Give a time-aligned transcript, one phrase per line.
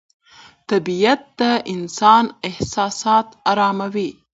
[0.69, 1.41] طبیعت د
[1.73, 4.11] انسان احساسات اراموي